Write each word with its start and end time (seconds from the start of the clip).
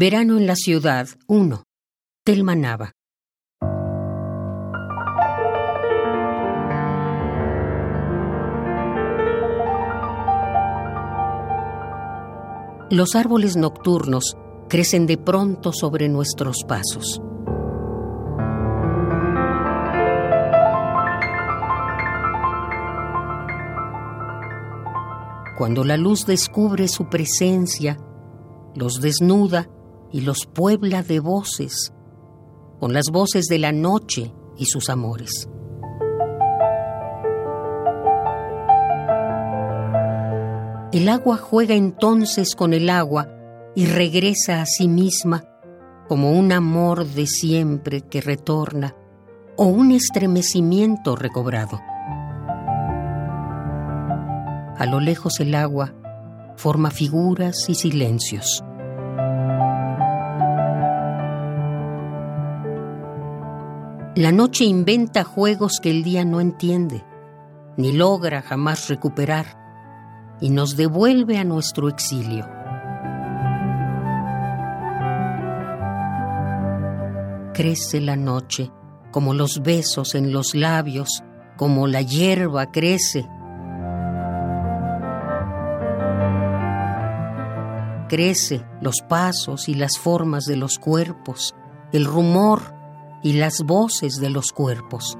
Verano 0.00 0.38
en 0.38 0.46
la 0.46 0.54
ciudad 0.54 1.08
1. 1.26 1.64
Telma 2.24 2.54
Nava. 2.54 2.92
Los 12.90 13.16
árboles 13.16 13.56
nocturnos 13.56 14.36
crecen 14.68 15.08
de 15.08 15.18
pronto 15.18 15.72
sobre 15.72 16.08
nuestros 16.08 16.58
pasos. 16.68 17.20
Cuando 25.58 25.82
la 25.82 25.96
luz 25.96 26.24
descubre 26.24 26.86
su 26.86 27.08
presencia, 27.08 27.96
los 28.76 29.00
desnuda 29.00 29.68
y 30.12 30.22
los 30.22 30.46
puebla 30.46 31.02
de 31.02 31.20
voces, 31.20 31.92
con 32.80 32.92
las 32.92 33.06
voces 33.12 33.46
de 33.46 33.58
la 33.58 33.72
noche 33.72 34.32
y 34.56 34.66
sus 34.66 34.88
amores. 34.88 35.48
El 40.92 41.08
agua 41.08 41.36
juega 41.36 41.74
entonces 41.74 42.54
con 42.54 42.72
el 42.72 42.88
agua 42.88 43.28
y 43.74 43.86
regresa 43.86 44.62
a 44.62 44.66
sí 44.66 44.88
misma 44.88 45.44
como 46.08 46.32
un 46.32 46.52
amor 46.52 47.04
de 47.06 47.26
siempre 47.26 48.00
que 48.00 48.22
retorna 48.22 48.96
o 49.56 49.66
un 49.66 49.92
estremecimiento 49.92 51.14
recobrado. 51.14 51.78
A 54.78 54.86
lo 54.86 55.00
lejos 55.00 55.40
el 55.40 55.54
agua 55.54 55.92
forma 56.56 56.90
figuras 56.90 57.68
y 57.68 57.74
silencios. 57.74 58.64
La 64.18 64.32
noche 64.32 64.64
inventa 64.64 65.22
juegos 65.22 65.78
que 65.80 65.90
el 65.90 66.02
día 66.02 66.24
no 66.24 66.40
entiende, 66.40 67.04
ni 67.76 67.92
logra 67.92 68.42
jamás 68.42 68.88
recuperar, 68.88 69.46
y 70.40 70.50
nos 70.50 70.76
devuelve 70.76 71.38
a 71.38 71.44
nuestro 71.44 71.88
exilio. 71.88 72.44
Crece 77.54 78.00
la 78.00 78.16
noche 78.16 78.72
como 79.12 79.34
los 79.34 79.62
besos 79.62 80.16
en 80.16 80.32
los 80.32 80.56
labios, 80.56 81.22
como 81.56 81.86
la 81.86 82.02
hierba 82.02 82.72
crece. 82.72 83.24
Crece 88.08 88.66
los 88.80 88.96
pasos 89.08 89.68
y 89.68 89.74
las 89.74 89.96
formas 89.96 90.44
de 90.44 90.56
los 90.56 90.80
cuerpos, 90.80 91.54
el 91.92 92.04
rumor 92.04 92.77
y 93.22 93.34
las 93.34 93.62
voces 93.64 94.16
de 94.16 94.30
los 94.30 94.52
cuerpos. 94.52 95.16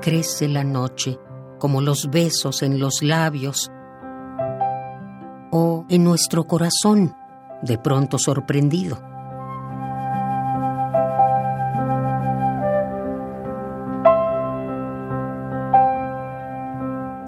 Crece 0.00 0.48
la 0.48 0.64
noche 0.64 1.18
como 1.58 1.80
los 1.80 2.10
besos 2.10 2.62
en 2.62 2.80
los 2.80 3.02
labios 3.02 3.70
o 5.52 5.86
en 5.88 6.02
nuestro 6.02 6.44
corazón, 6.44 7.14
de 7.62 7.78
pronto 7.78 8.18
sorprendido. 8.18 9.11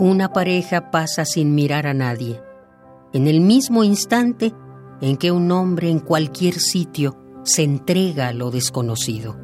Una 0.00 0.33
pareja 0.33 0.91
pasa 0.91 1.25
sin 1.25 1.55
mirar 1.55 1.87
a 1.87 1.95
nadie, 1.95 2.42
en 3.12 3.28
el 3.28 3.41
mismo 3.41 3.84
instante 3.84 4.53
en 5.00 5.16
que 5.16 5.31
un 5.31 5.53
hombre 5.53 5.88
en 5.88 6.00
cualquier 6.00 6.55
sitio 6.55 7.16
se 7.44 7.62
entrega 7.62 8.27
a 8.27 8.32
lo 8.32 8.50
desconocido. 8.50 9.37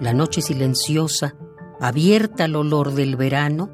La 0.00 0.14
noche 0.14 0.40
silenciosa, 0.40 1.34
abierta 1.80 2.44
al 2.44 2.56
olor 2.56 2.94
del 2.94 3.16
verano, 3.16 3.68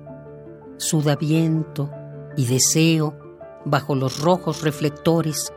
suda 0.78 1.14
viento 1.14 1.92
y 2.36 2.46
deseo 2.46 3.16
bajo 3.64 3.94
los 3.94 4.20
rojos 4.20 4.62
reflectores, 4.62 5.52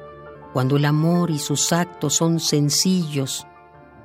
cuando 0.53 0.77
el 0.77 0.85
amor 0.85 1.31
y 1.31 1.39
sus 1.39 1.73
actos 1.73 2.13
son 2.13 2.39
sencillos, 2.39 3.47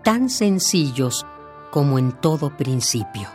tan 0.02 0.30
sencillos 0.30 1.26
como 1.74 1.98
en 1.98 2.12
todo 2.12 2.56
principio. 2.56 3.28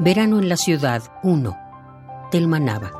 Verano 0.00 0.40
en 0.40 0.48
la 0.48 0.56
ciudad 0.56 1.00
1. 1.22 1.56
Telmanaba. 2.32 2.97